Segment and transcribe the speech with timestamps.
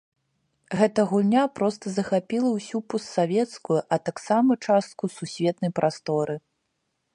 [0.77, 6.35] Гэта гульня проста захапіла ўсю постсавецкую, а таксама частку сусветнай прасторы.